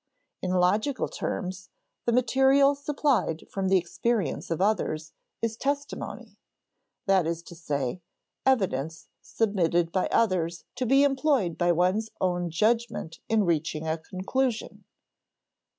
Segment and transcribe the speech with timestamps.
[0.41, 1.69] In logical terms,
[2.05, 6.37] the material supplied from the experience of others is testimony:
[7.05, 8.01] that is to say,
[8.43, 14.85] evidence submitted by others to be employed by one's own judgment in reaching a conclusion.